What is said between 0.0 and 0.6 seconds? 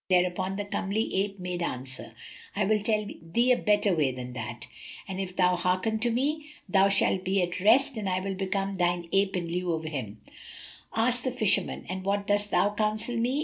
Thereupon